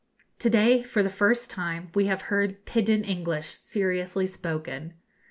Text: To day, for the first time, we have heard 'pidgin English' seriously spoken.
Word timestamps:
To 0.39 0.49
day, 0.49 0.81
for 0.81 1.03
the 1.03 1.11
first 1.11 1.51
time, 1.51 1.91
we 1.93 2.07
have 2.07 2.23
heard 2.33 2.65
'pidgin 2.65 3.03
English' 3.03 3.49
seriously 3.53 4.25
spoken. 4.25 4.95